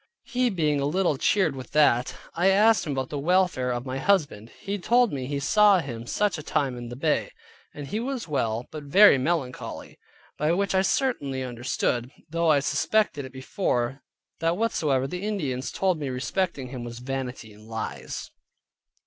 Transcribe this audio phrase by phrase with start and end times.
[0.23, 3.99] He being a little cheered with that, I asked him about the welfare of my
[3.99, 4.49] husband.
[4.59, 7.29] He told me he saw him such a time in the Bay,
[7.71, 9.99] and he was well, but very melancholy.
[10.39, 14.01] By which I certainly understood (though I suspected it before)
[14.39, 18.31] that whatsoever the Indians told me respecting him was vanity and lies.